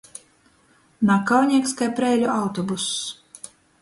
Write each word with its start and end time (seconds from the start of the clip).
Nakauneigs 1.09 1.77
kai 1.83 1.91
Preiļu 1.99 2.31
autobuss. 2.39 2.89